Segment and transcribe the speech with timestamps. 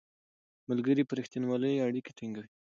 [0.69, 2.49] ملګري په رښتینولۍ اړیکې ټینګوي